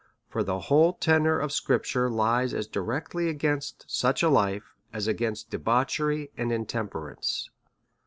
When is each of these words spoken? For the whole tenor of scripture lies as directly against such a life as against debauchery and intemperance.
For 0.29 0.41
the 0.41 0.61
whole 0.61 0.93
tenor 0.93 1.37
of 1.37 1.51
scripture 1.51 2.09
lies 2.09 2.55
as 2.55 2.65
directly 2.65 3.29
against 3.29 3.85
such 3.87 4.23
a 4.23 4.29
life 4.29 4.73
as 4.91 5.05
against 5.05 5.51
debauchery 5.51 6.31
and 6.35 6.51
intemperance. 6.51 7.51